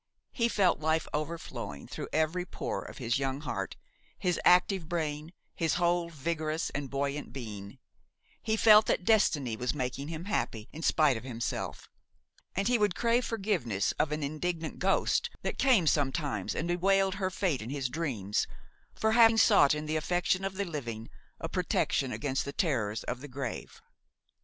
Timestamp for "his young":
2.97-3.41